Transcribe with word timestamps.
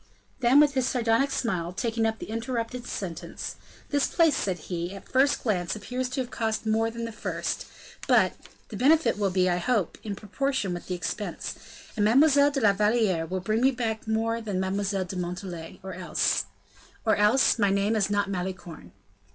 Then 0.39 0.59
with 0.59 0.73
his 0.73 0.87
sardonic 0.87 1.29
smile, 1.29 1.71
taking 1.73 2.07
up 2.07 2.17
the 2.17 2.31
interrupted 2.31 2.87
sentence: 2.87 3.55
"This 3.91 4.07
place," 4.07 4.35
said 4.35 4.57
he, 4.57 4.95
"at 4.95 5.07
first 5.07 5.43
glance, 5.43 5.75
appears 5.75 6.09
to 6.09 6.21
have 6.21 6.31
cost 6.31 6.65
more 6.65 6.89
than 6.89 7.05
the 7.05 7.11
first; 7.11 7.67
but 8.07 8.33
the 8.69 8.77
benefit 8.77 9.19
will 9.19 9.29
be, 9.29 9.47
I 9.47 9.57
hope, 9.57 9.99
in 10.01 10.15
proportion 10.15 10.73
with 10.73 10.87
the 10.87 10.95
expense, 10.95 11.53
and 11.95 12.03
Mademoiselle 12.03 12.49
de 12.49 12.61
la 12.61 12.73
Valliere 12.73 13.27
will 13.27 13.41
bring 13.41 13.61
me 13.61 13.69
back 13.69 14.07
more 14.07 14.41
than 14.41 14.59
Mademoiselle 14.59 15.05
de 15.05 15.15
Montalais, 15.15 15.79
or 15.83 15.93
else, 15.93 16.45
or 17.05 17.15
else 17.15 17.59
my 17.59 17.69
name 17.69 17.95
is 17.95 18.09
not 18.09 18.27
Malicorne. 18.27 18.93